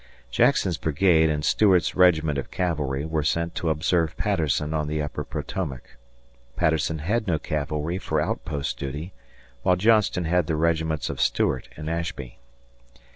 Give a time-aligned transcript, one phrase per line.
[0.31, 5.23] Jackson's brigade and Stuart's regiment of cavalry were sent to observe Patterson on the upper
[5.23, 5.95] Potomac.
[6.55, 9.13] Patterson had no cavalry for outpost duty,
[9.61, 12.39] while Johnston had the regiments of Stuart and Ashby.